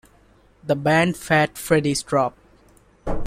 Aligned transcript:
The 0.63 0.75
band 0.75 1.15
Fat 1.15 1.59
Freddy's 1.59 2.01
Drop. 2.01 2.35